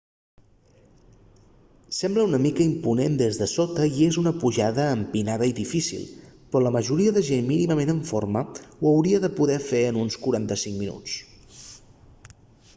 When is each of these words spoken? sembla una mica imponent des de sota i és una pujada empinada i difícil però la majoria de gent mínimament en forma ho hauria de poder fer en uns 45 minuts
sembla 1.97 2.23
una 2.29 2.39
mica 2.45 2.63
imponent 2.69 3.17
des 3.19 3.37
de 3.41 3.47
sota 3.51 3.85
i 3.97 3.99
és 4.07 4.17
una 4.21 4.33
pujada 4.45 4.85
empinada 5.01 5.49
i 5.51 5.53
difícil 5.59 6.07
però 6.55 6.63
la 6.69 6.71
majoria 6.77 7.13
de 7.19 7.23
gent 7.29 7.45
mínimament 7.53 7.95
en 7.95 8.01
forma 8.13 8.43
ho 8.79 8.89
hauria 8.95 9.21
de 9.27 9.33
poder 9.41 9.59
fer 9.69 9.83
en 9.91 10.01
uns 10.07 10.19
45 10.25 10.81
minuts 10.81 11.71